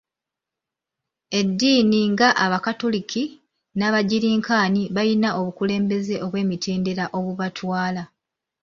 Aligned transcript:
Eddiini 1.39 2.01
nga 2.13 2.29
abakatoliki 2.45 3.23
n'abangirikaani 3.77 4.83
bayina 4.95 5.29
obukulembeze 5.39 6.15
obw'emitendera 6.25 7.05
obubatwala. 7.17 8.03